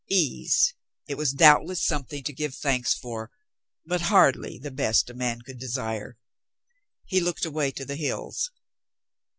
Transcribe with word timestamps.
Ease— 0.09 0.73
it 1.07 1.13
was 1.13 1.31
doubtless 1.31 1.79
something 1.85 2.23
to 2.23 2.33
give 2.33 2.55
thanks 2.55 2.91
for, 2.95 3.29
but 3.85 4.01
hardly 4.01 4.57
the 4.57 4.71
best 4.71 5.11
a 5.11 5.13
man 5.13 5.43
could 5.43 5.59
desire. 5.59 6.17
He 7.05 7.19
looked 7.21 7.45
away 7.45 7.69
to 7.69 7.85
the 7.85 7.97
hills. 7.97 8.49